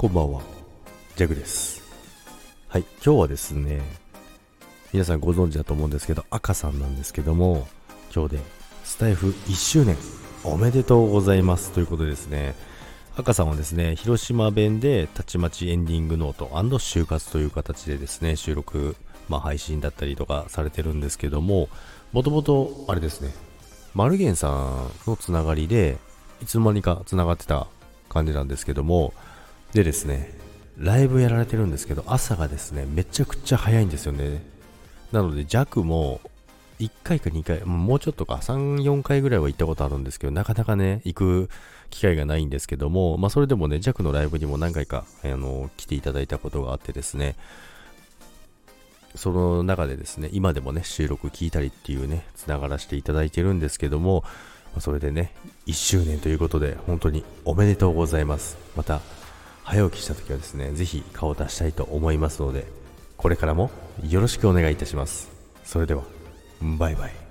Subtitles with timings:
[0.00, 0.40] こんばんは、
[1.14, 1.82] ジャグです。
[2.68, 3.82] はい、今日はですね、
[4.94, 7.68] 皆さんご存知だと思うんですけど、赤さんなんですけども、
[8.10, 8.42] 今日で
[8.82, 9.98] スタイフ1周年
[10.42, 12.54] おめでとうございますということでですね、
[13.14, 18.96] 赤さんはですね、広島弁でたちまちエンディングノート就活という形でですね、収録、
[19.28, 21.68] まあ、配信だったりとかされてるんですけども、
[22.12, 23.34] もともとあれですね、
[23.92, 25.98] マルゲンさんのつながりで、
[26.42, 27.66] いつの間にかつながってた
[28.08, 29.12] 感じなんですけども、
[29.72, 30.32] でですね、
[30.76, 34.42] ライブやられてるんですけど、朝がですね、めちゃくちゃ早いんですよね。
[35.12, 36.20] なので、弱も
[36.80, 41.50] 1回か2回、もうちょっとか、3、4回ぐらいは行ったことあるんですけど、なかなかね、行く
[41.90, 47.36] 機会がないんですけども、まあ、それでもね、弱のライブにも何回か、あの、来ていただいたことがあってですね、
[49.14, 54.24] その中でですね、今でもね、収録聞いたりっていうね、つながらせていただいてるんですけども
[54.74, 55.32] ま、それでね、
[55.66, 58.56] 1周年ということで、本当におめでとうございます。
[58.76, 59.00] また、
[59.70, 62.66] 早起きした時はですね、ぜひ顔を出したいと思いますので、
[63.16, 63.70] これからも
[64.08, 65.30] よろしくお願いいたします。
[65.62, 66.02] それでは、
[66.60, 67.29] バイバイ。